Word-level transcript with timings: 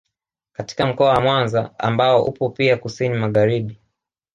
Katika 0.51 0.85
mkoa 0.87 1.09
wa 1.13 1.21
Mwanza 1.21 1.71
ambao 1.79 2.25
upo 2.25 2.49
pia 2.49 2.77
kusini 2.77 3.17
magharibi 3.17 3.79